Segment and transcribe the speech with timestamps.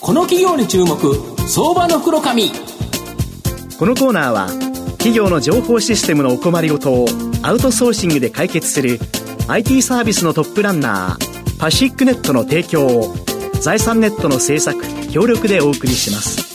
[0.00, 0.96] この企業に注目
[1.48, 2.50] 相場の袋紙
[3.78, 4.48] このコーナーは
[4.92, 7.06] 企業の情報システムのお困りごとを
[7.42, 8.98] アウトソーシングで解決する
[9.48, 13.14] IT サービスのトップランナーパシックネットの提供を
[13.60, 14.80] 財産ネットの制作
[15.10, 16.48] 協力でお送りします。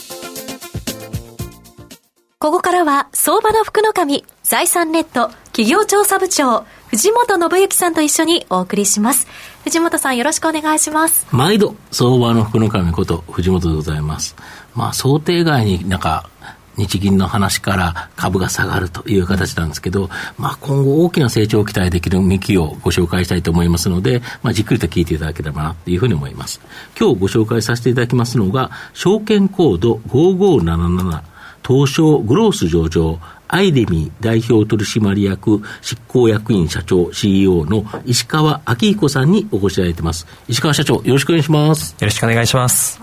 [2.44, 9.26] ここからは相場の福の神財産ネット企業調査部長藤本信之さんと一緒にお送りします
[9.64, 14.36] 藤本さんよろしくお願いします毎度相場の福の神こと藤本でございます
[14.74, 16.28] まあ想定外になんか
[16.76, 26.60] 日銀の話から株が下がるという形なんですけど、まあ、今後大きな成長を期待できる見機をご紹介したいと思いますので、まあ、じっくりと聞いていただければなというふうに思います。
[26.98, 31.22] 今日ご紹介させていただきますのが、証券コード5577
[31.66, 33.18] 東証グロース上場
[33.54, 40.26] アイデミ代表取締役執行役員社長 CEO の石川明彦さんにお越しいただいてます。
[40.48, 41.92] 石川社長、よろしくお願いします。
[41.92, 43.00] よろしくお願いします。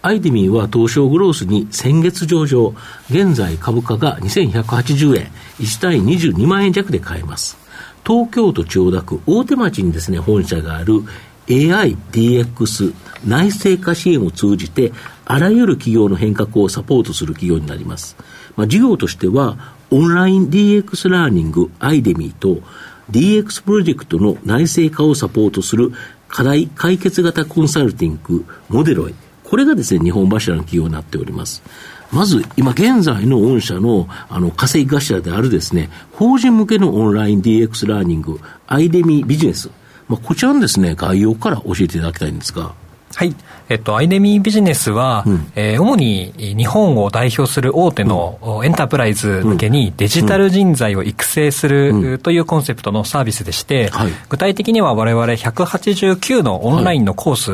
[0.00, 2.72] アイデミーは東証グロースに先月上場、
[3.10, 7.58] 現在株価が2180円、1対22万円弱で買えます。
[8.02, 11.02] 東京都千代田区大手町にですね、本社がある
[11.50, 12.94] AI、DX、
[13.26, 14.94] 内製化支援を通じて、
[15.26, 18.16] あらゆる企業の変革をサポートする企業になります。
[18.56, 19.56] まあ、事業としては、
[19.92, 22.62] オンライン DX ラーニング、アイデミーと、
[23.10, 25.92] DX プロジェクトの内製化をサポートする
[26.28, 31.62] 課題解決型コンサルティング、モデロイ、これがですね、日本柱の企業になっております。
[32.10, 39.68] まず、今現在の御社の、あの、稼ぎ頭であるですね、法人向けのオンライン DX ラーニング、アイデミービジネス。
[40.08, 42.74] まあ、こちらのですね、概要から教えていただきたいんですが。
[43.14, 43.34] はい。
[43.68, 57.52] えっと、アイデミービジネスは、うん、えー、主に日本を代表する大手のエンタープライズ向けにデジタル人材を育成するというコンセプトのサービスでして、はい、具体的には我々189のオンラインのコース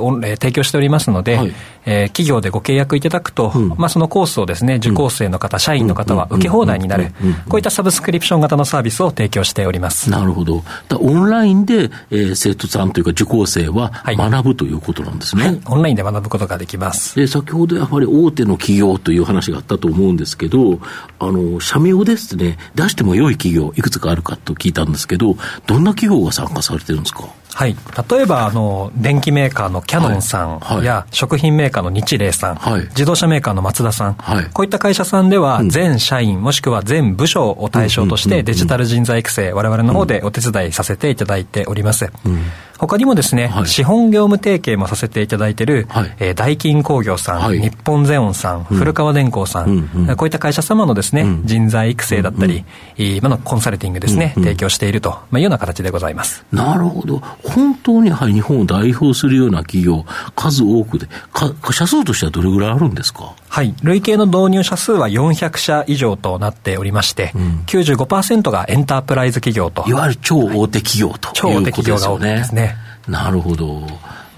[0.00, 1.52] を、はい、提供しておりますので、はい、
[1.84, 7.12] えー、企業でご契約いただくと、うん、まあ、そのコースをですね、受講生の方、社員の方は受け放題になる、
[7.48, 10.10] こういったサブスクリプション型のサービスを提供しております。
[10.10, 10.62] なるほど。
[10.98, 15.62] オンラインで、えー、生徒さんというか受講生は学ぶということなんですね。
[15.64, 17.16] オンラインで学ぶことができます。
[17.16, 20.78] で、先ほどやはり大手の企業という話があったと思うんですけど、
[21.18, 25.36] あの、社名をですね、出しても良い企業、いくつかあるかと聞いたんですけど、
[25.66, 27.24] どんな企業が参加されてるんですか？
[27.54, 27.76] はい、
[28.10, 42.10] 例えばあの電機メーカーのキャノンさんや、はい、食品メーカーの日霊さん、はい、自動車メーカーのマツダさん、はい、こういった会社さんでは、全社員、もしくは全部署を対象として、デジタル人材育成、われわれの方でお手伝いさせていただいております。
[42.24, 42.42] うん。
[42.78, 52.64] 他にもですね、はい、資本業務提携もさせていただいている、はい、えー、大金工業さん、はい、日本ゼオンさん、うん、古川電工さん、うんうん、こういった会社様のですね、うん、人材育成だったり、
[52.98, 56.44] 今のコンサルティングですね、提供していると、まあ、いうような形でございます。
[56.52, 57.22] なるほど。
[57.42, 60.04] 本当に、はい、日本を代表するような企業、
[60.34, 63.32] 数多くで、か社数としてはどれぐらいあるんですか？
[63.48, 63.74] はい。
[63.82, 69.84] 累計の導入者数は400社以上となっておりまして、うん、95%がエンタープライズ企業と。
[69.86, 71.60] いわゆる超大手企業ということですよね。
[71.60, 72.76] 超大手企業が多いですね。
[73.08, 73.86] なるほど。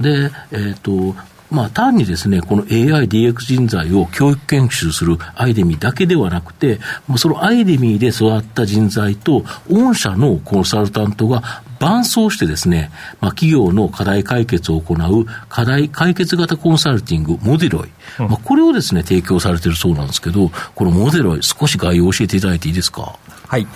[0.01, 1.17] で、えっ、ー、と、
[1.51, 12.91] まあ、単にですね、この AI、DX 人材を教育研修するアイデミーだけではなくて、もうそのアイデミーで育った人材と、御社のコンサルタントが伴走してですね、
[13.21, 17.89] まあ、企業の課題解決を行う課題解決型コンサルティング、モデロイ。
[18.19, 23.17] まあ、これをですね、提供されているそうなんですけど、このモデロイ、少し概要を教えていただいていいですか？
[23.47, 23.67] はい。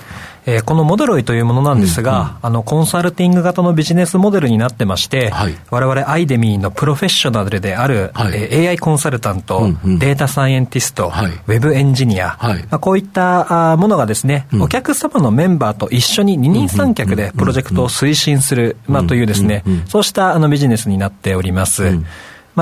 [0.49, 21.85] えー、このモデロイというものなんですが、うんうん、あの、コンサルティング型のビジネスモデルになってまして、はい、我々アイデミーのプロフェッショナルである、はい、えー、AI コンサルタント、うんうん、データサイエンティスト、はい、ウェブエンジニア、はい、まあ、こういったあものがですね、うん、お客様のメンバーと一緒に二人三脚でプロジェクトを推進する、まあ、というですね、そうしたあのビジネスになっております。
[21.85, 21.95] うん。
[22.01, 22.07] ま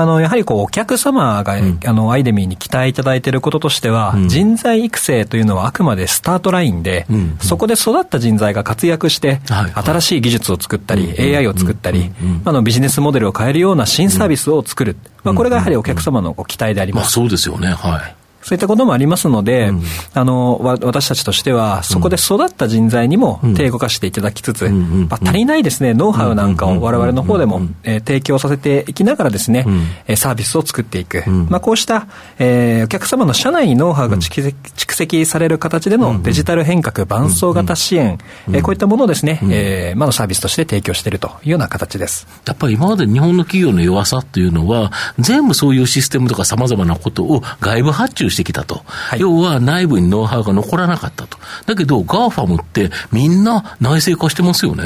[0.03, 12.11] あ、あのやはりこうお客様が、うん、あのアイデミーに期待いただいていることとしては、うん、人材育成というのはあくまでスタートラインで、うん、そこで育った人材が活躍して、はい、新しい技術を作ったり、AI を作ったり、
[12.45, 17.03] あのビジネスモデルを変えるような新サービスを作る、まあ、これがやはりお客様のご期待であります。
[17.03, 19.83] まあ、そうですよね、はいそういったこともありますので、うん、
[20.13, 29.65] あの、私たちとしては、そこで育った人材にも手動かしていただきつつ、まあ、足りないですね、ノウハウなんかを我々の方でも、えー、提供させていきながらですね、
[30.07, 31.25] うん、サービスを作っていく。
[31.27, 32.07] うん、まあ、こうした、
[32.39, 38.17] えー、お客様の社内にノウハウが蓄積される形でのデジタル変革、伴走型支援、
[38.47, 42.25] えー、こういったものをですね、えー、まあ、のサービスとして提供しているというような形です。
[42.45, 48.81] やっぱり今まで日本の企業の弱さっていうのは、全部そういうシステムとか様々なことを外部発注してきたと。
[48.85, 51.37] はい、要は内部にノウハウが残らなかったと。
[51.65, 54.83] だけど、 GAFAM ってみんな内製化してますよね。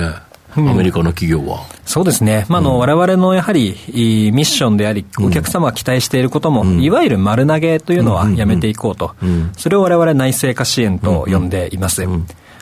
[0.56, 1.66] アメリカの企業は。
[1.86, 2.46] そうですね。
[2.50, 9.16] まあ、あの、我々のやはり、ミッションであり、お客様が期待していることも、いわゆる丸投げというのはやめていこうと。
[9.58, 12.06] それを我々内製化支援と呼んでいます。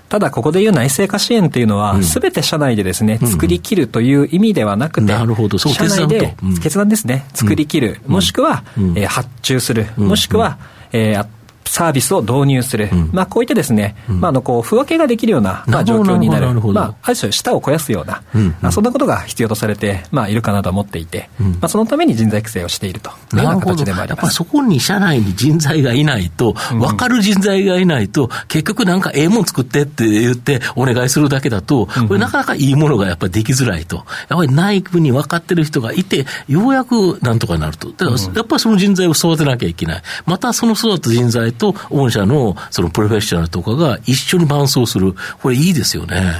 [0.07, 8.63] ただ、ここでいう内製化支援というのは、すべて社内でですね、作り切るという意味ではなくて、なるほど、社内で決断ですね、作り切る、もしくは、
[8.95, 10.57] え発注する、もしくは、
[10.91, 11.27] えー、
[11.69, 24.15] サービスを導入する、うん、まあ、こういったですね、うん、まあ、あのこう不分けができるような、まあ、状況になる、まあ、ある種、舌を肥やすような、うん、まあ、そんなことが必要とされて、まあ、いるかなと思っていて、まあ、そのために人材育成をしているというような形でもあります。
[24.15, 33.97] やっぱりそこに社内に人材がいないと、分かる人材がいないと、結局なんかええもん作ってって言って、お願いするだけだと、これ、なかなかいいものがやっぱりできづらいと、
[34.29, 46.33] やっぱり内部に分かってる人がいて、ようやくなんとかなると、だからやっぱりその人材を育てなきゃいけない、またその育った人材と御社ののそのプロフェッショナルとかが一緒に伴走する、これいいですよね。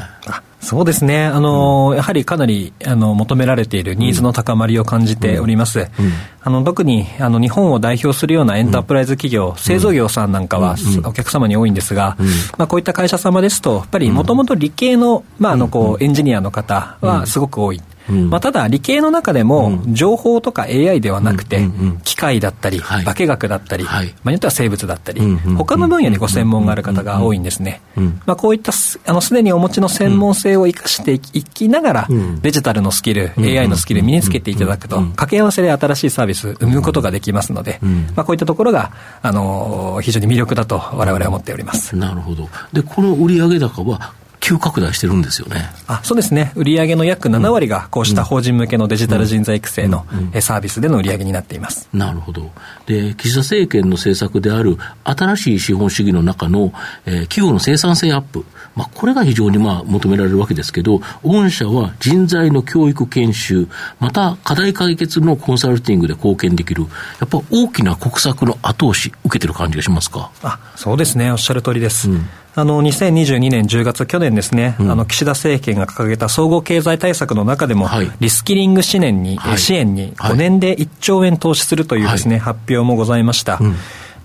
[0.62, 1.25] そうですね。
[1.25, 5.80] あの、うん、やはりかなり、あの、求められているニーズの高まりを感じております。
[5.80, 6.06] うん。
[6.06, 6.12] うん、
[6.42, 10.75] あの、特に、あの、日本を代表するようなエンタープライズ企業、製造業さんなんかは、
[11.06, 12.18] お客様に多いんですが、
[12.57, 17.81] まあ、こういった会社様ですと、やっぱり、もともと理系の、まあ、あの、こう、エンジニアの方はすごく多い。
[18.12, 21.68] まあ、ただ、理系の中でも、情報とか AI ではなくて、
[22.04, 25.22] 機械だったり、化学だったり、まあ、によっては生物だったり、
[25.58, 27.82] 他の分野にご専門がある方が多いんですね。
[28.26, 28.72] まあ、こういった、
[29.06, 32.08] あの、すでにお持ちの専門性を生かしていきながら、
[32.42, 37.80] デジタルのスキル、AI のスキル身につけていただくと、掛け合わせで新しいサービス生むことができますので、
[38.16, 38.92] まあ、こういったところが、
[39.22, 41.96] あの、非常に魅力だと我々は思っております。
[41.96, 42.50] なるほど。
[42.74, 45.69] で、この売上高は、急拡大してるんですよね。
[45.88, 50.06] あそうですね、売上の約7割がこうした法人向けのデジタル人材育成の
[50.39, 52.51] サービスでの売上になっています、なるほど。
[52.86, 56.74] で、岸田政権の政策である新しい資本主義の中の、
[57.06, 58.45] えー、企業の生産性アップ、
[58.75, 63.68] まあ、これが非常にまあ求められるわけですけど、御社は人材の教育研修、
[64.00, 66.83] また課題解決のコンサルティングで貢献できる、
[67.19, 70.31] やっぱ大きな国策の後押し、受けてる感じがしますか？
[70.44, 72.09] あそうですね、おっしゃる通りです。
[72.09, 72.30] うん
[72.60, 83.60] あの2022年10月、去年ですね、うん、あの岸田政権が掲げた総合経済対策の中でも、はい、リスキリング支援に、はい、支援に5年で1兆円投資するというですね、はい、発表もございました。
[83.62, 83.72] うん。
[83.74, 83.78] で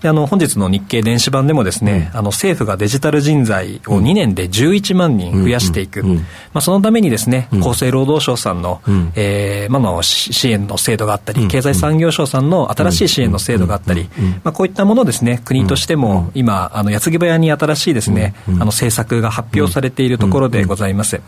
[0.07, 6.19] あの本日の日経電子版でもですね、うん、あの政府がデジタル人材を2年で11万人増やしていく、ま
[6.55, 8.81] あ、そのためにですね、厚生労働省さんの,、
[9.15, 14.09] えーまあ、の支援の制度があったり、経済産業省さんの新しい支援の制度があったり、
[14.43, 21.21] まあ、こういったものですね、国としても今、あの矢継ぎ早に新しいですね、あの政策が発表されているところでございます。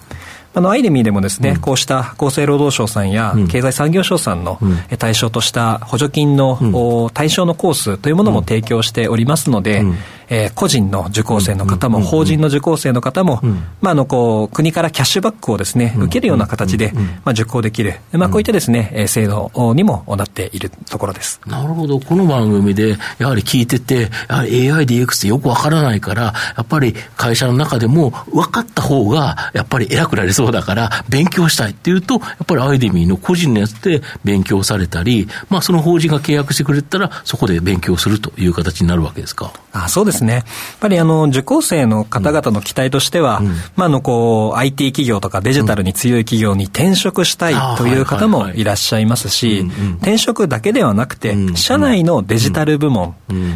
[0.58, 4.60] あのアイデミーでもですね、うん、こうした厚生労働省さんや経済産業省さんの
[4.98, 9.84] 対象とした補助金の対象のコースというものも提供しておりますので、
[10.30, 13.40] えー、個人の受講生の方も、法人の受講生の方も、
[13.82, 21.40] まあ、あのこう国からキャッシュバックをですね、受けるような形で、まあ、受講できる、まあ、こういったですね、制度にもなっているところです。
[21.46, 22.00] なるほど。
[22.00, 39.52] この番組で、やはり聞いてて、やはり AI、DX ってよくわからないから、やっぱり会社の中でも分かった方が、やっぱり偉くなりそうだから、勉強したいっていうと、やっぱりアイデミーの個人のやつで勉強されたり、まあ、その法人が契約してくれたら、そこで勉強するという形になるわけですか？
[39.74, 40.34] あそうですですね。
[40.34, 40.44] やっ
[40.80, 49.66] ぱりあの、受講生の方々の期待としては、うん、まあ、あの、こう、IT 企業とかデジタルに強い企業に転職したいという方もいらっしゃいますし、
[50.02, 53.16] 転職だけではなくて、社内のデジタル部門、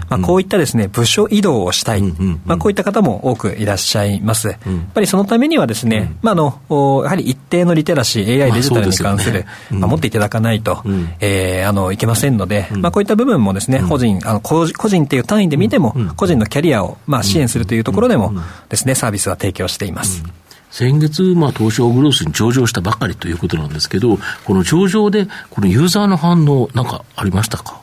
[0.10, 2.02] まあ、こういったですね、部署移動をしたい、
[2.46, 4.50] まあ、こういった方も多くいらっしゃいます。
[4.50, 4.58] やっ
[4.94, 10.84] ぱりそのためにはですね、まあ、あの、やはり一定のリテラシー、AI デジタルに関する、まあ、持っていただかないと、
[11.20, 18.34] えー、あの、いけませんので、まあ、こういった部分もですね、個人、あの、個人っていう単位で見ても、個人のキャリアを、まあ、支援するというところでも
[18.70, 20.24] ですね、サービスは提供しています。
[20.70, 27.81] 先月、まあ、東証グロースに上場したばかりということなんですけど、この上場で、このユーザーの反応、なんかありましたか？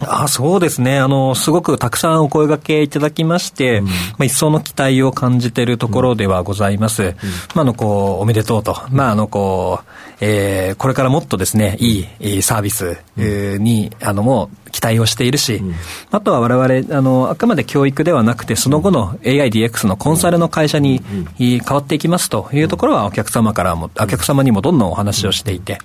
[0.00, 0.98] あそうですね。
[0.98, 7.02] あの、すごくたくさんお声掛けいただきまして、うん、まあ、一層の期待を感じているところではございます。
[7.02, 7.14] うん、ま
[7.58, 8.76] あ、あの、こう、おめでとうと。
[8.90, 9.86] まあ、あの、こう、
[10.20, 15.74] えー、これからもっとですね、いいサービスに、あの、もう、期待をしているし、うん、
[16.10, 21.00] あとは我々、あの、あくまで教育ではなくて、その後の AIDX のコンサルの会社に
[21.38, 25.78] 変わっていきますというところは、お客様からも、お客様にもどんどんお話をしていて、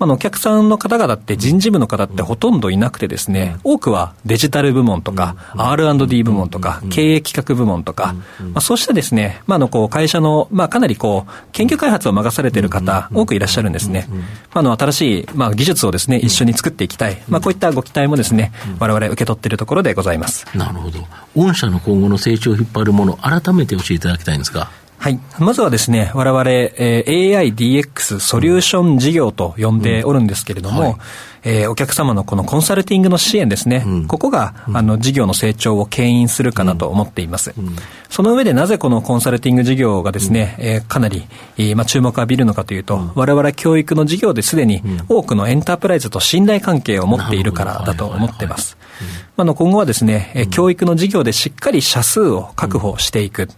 [0.00, 14.08] まあ、お客さんの方々って人事部の方ってほとんどいなくてですね、多くはデジタル部門とか、R&D 部門とか、経営企画部門とか、まあ、そうしたですね、まあ、のこう会社の、まあ、かなりこう、研究開発を任されている方、多くいらっしゃるんですね。
[14.54, 17.22] まあ、の新しい、まあ、技術をですね、一緒に作っていきたい。
[17.28, 20.46] まあ、こういったご期待もですね、我々受け取っているところでございます。
[20.56, 21.06] なるほど。
[21.36, 24.70] 御社の今後の成長を引っ張るもの、改めて教えていただきたいんですが。
[25.00, 25.18] はい。
[25.38, 37.54] まずはですね、我々、え、AIDX ソリューション事業と呼んでおるんですけれども、うんはい、えー、お客様のこのコンサルティングの支援ですね、うん、ここが、あの、事業の成長を牽引するかなと思っています。
[37.56, 37.76] うん、
[38.08, 48.76] その上でなぜこのコンサルティング事業がですね、えー、かなり、えー、まあ、注目を浴びるのかというと、我々教育の事業ですでに多くのエンタープライズと信頼関係を持っているからだと思っています。
[49.36, 53.48] あの今後はですね、え教育の事業でしっかり社数を確保していく、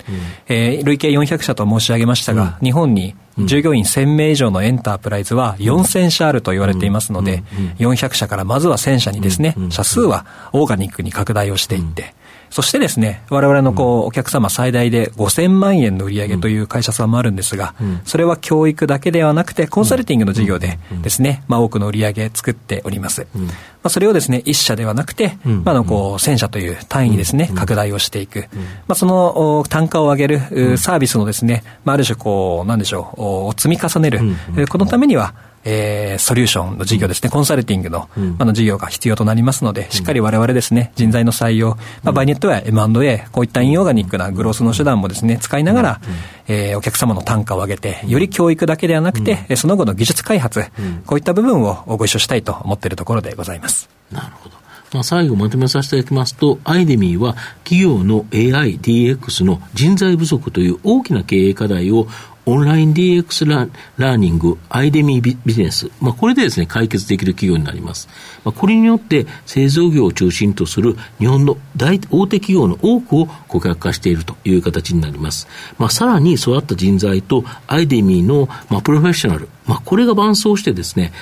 [0.47, 7.43] えー、累計400社と申し上げましたが、日本に従業員1000名以上のエンタープライズは4000社あると言われていますので、
[7.79, 12.15] 400社からまずは1000社にですね、社数はオーガニックに拡大をしていって、
[12.53, 23.27] そしてですね、我々のこう、お客様最大で5000万円の売り上げという会社さんもあるんですが、それは教育だけではなくて、コンサルティングの事業でですね、まあ多くの売り上げ作っております。
[23.35, 23.49] ま
[23.85, 28.49] あそれをですね、1社ではなくて、まあのこう、1000社という単位にですね、拡大をしていく。
[28.87, 34.21] まあその単価を上げるサービスのですね、まあある種こう、なんでしょう、積み重ねる。
[34.69, 35.33] このためには、
[35.65, 46.01] えー、ソリューションの事業ですね、コンサルティングの,、あの事業が必要となりますので、しっかり我々ですね、人材の採用、まあ、場合によっては M&A、こういったインオーガニックなグロースの手段もですね、使いながら、
[46.49, 50.65] えー、お客様の単価を上げて、より教育だけではなくて、その後の技術開発、
[51.07, 53.89] こういった部分をご一緒したいと思っているところでございます。
[54.11, 54.63] なるほど。
[54.93, 62.07] まあ、最後まとめさせていただきますと、アイデミーは企業の AI、DX の人材不足という大きな経営課題を
[62.45, 63.69] オンライン DX ラ
[63.99, 68.09] ラーニング、アイデミービジネス、まあ、これでですね、解決できる企業になります。
[68.45, 75.47] まあ、これによって製造業を中心とする日本の大大手企業の多くを顧客化しているという形になります。
[75.79, 81.13] まあ、さらに育った人材とアイデミーの、まあ、プロフェッショナル、まあ、これが伴走してですね、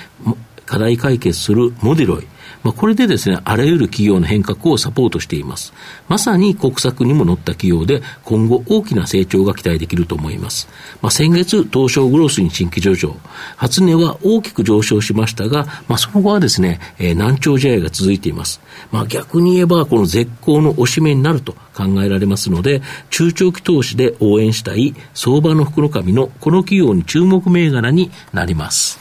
[0.65, 2.27] 課題解決するモデロイ、
[2.63, 5.73] まあ、これでですね、あらゆる企業の変革をサポートしています。
[6.07, 10.67] まさに国策にも乗った企業で、今後大きな成長が期待できると思います。
[11.01, 13.15] まあ、先月、東証グロースに新規上場。
[13.57, 18.61] 初値は大きく上昇しましたが、まあ、その後はですね、えー、難聴試合が続いています。
[18.91, 28.99] まあ、逆に言えば、この絶好の押し目になると考えられますので、中長期投資で応援したい相場の福の神のこの企業に注目銘柄になります。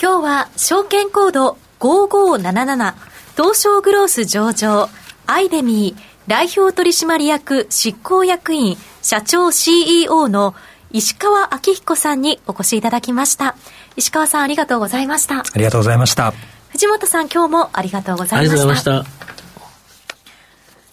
[0.00, 2.94] 今日は証券コード5577
[3.36, 4.88] 東証グロース上場
[5.26, 10.54] アイデミー代表取締役執行役員社長 CEO の
[10.90, 13.56] 石川明彦さんにお越しいただきました。
[13.96, 15.40] 石川さんありがとうございました。
[15.40, 16.32] ありがとうございました。
[16.70, 18.38] 藤本さん今日もありがとうございました。
[18.38, 19.24] ありがとうございました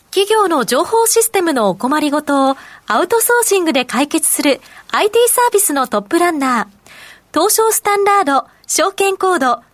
[0.09, 2.57] 企業の情報システムのお困りごとを
[2.87, 4.59] アウトソーシングで解決する
[4.91, 6.67] IT サービスのトップランナー
[7.33, 9.61] 東証スタンダード証券コード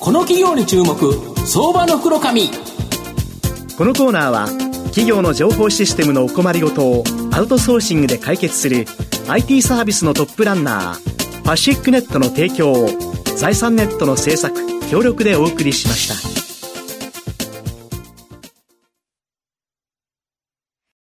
[0.00, 0.96] この企業に注目
[1.44, 2.48] 相場の袋紙
[3.76, 4.46] このコーナーは
[4.86, 8.86] 企業の情報システムのお困りごとをアウトソーシングで解決する
[9.28, 12.88] IT サービスのトップランナーパシックネットの提供を
[13.36, 14.56] 財産ネットの制作
[14.88, 16.47] 協力でお送りしました。